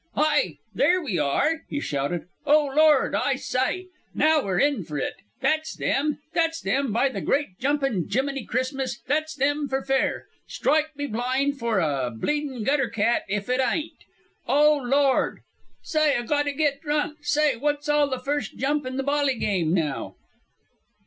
"Hi! 0.15 0.57
There 0.73 0.99
we 0.99 1.19
are," 1.19 1.61
he 1.69 1.79
shouted. 1.79 2.25
"O 2.43 2.65
Lord! 2.75 3.13
Oh, 3.13 3.19
I 3.23 3.35
s'y! 3.35 3.85
Now 4.15 4.43
we're 4.43 4.57
in 4.57 4.83
fer 4.83 4.97
it. 4.97 5.13
That's 5.41 5.75
them! 5.75 6.17
That's 6.33 6.59
them! 6.59 6.91
By 6.91 7.09
the 7.09 7.21
great 7.21 7.59
jumpin' 7.59 8.09
jimminy 8.09 8.43
Christmas, 8.45 8.99
that's 9.05 9.35
them 9.35 9.67
fer 9.67 9.83
fair! 9.83 10.25
Strike 10.47 10.95
me 10.95 11.05
blind 11.05 11.59
for 11.59 11.77
a 11.77 12.09
bleedin' 12.09 12.63
gutter 12.63 12.89
cat 12.89 13.25
if 13.29 13.47
it 13.47 13.61
eyent. 13.61 13.91
O 14.47 14.75
Lord! 14.83 15.41
S'y, 15.83 16.17
I 16.17 16.23
gotta 16.23 16.49
to 16.49 16.57
get 16.57 16.81
drunk. 16.81 17.19
S'y, 17.23 17.57
what 17.57 17.87
all's 17.87 18.09
the 18.09 18.17
first 18.17 18.57
jump 18.57 18.87
in 18.87 18.97
the 18.97 19.03
bally 19.03 19.35
game 19.35 19.71
now?" 19.71 20.15